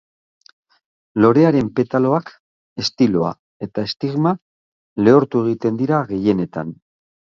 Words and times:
Lorearen 1.25 1.67
petaloak, 1.79 2.31
estiloa 2.83 3.29
eta 3.67 3.85
estigma 3.91 4.33
lehortu 5.09 5.45
egiten 5.47 5.79
dira 5.83 6.01
gehienetan. 6.15 6.79